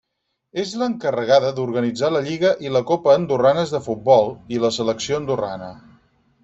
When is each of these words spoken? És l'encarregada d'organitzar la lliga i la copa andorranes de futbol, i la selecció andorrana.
És 0.61 0.71
l'encarregada 0.83 1.51
d'organitzar 1.59 2.09
la 2.15 2.21
lliga 2.29 2.55
i 2.69 2.73
la 2.77 2.83
copa 2.93 3.15
andorranes 3.21 3.75
de 3.77 3.83
futbol, 3.91 4.35
i 4.57 4.65
la 4.67 4.75
selecció 4.81 5.23
andorrana. 5.25 5.75